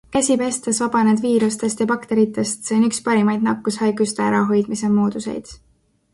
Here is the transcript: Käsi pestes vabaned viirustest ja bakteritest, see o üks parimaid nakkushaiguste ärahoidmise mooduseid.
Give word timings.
Käsi 0.13 0.35
pestes 0.41 0.77
vabaned 0.83 1.19
viirustest 1.25 1.83
ja 1.83 1.87
bakteritest, 1.91 2.65
see 2.71 2.79
o 2.85 2.89
üks 2.89 3.03
parimaid 3.09 3.47
nakkushaiguste 3.49 4.27
ärahoidmise 4.31 4.93
mooduseid. 4.97 5.55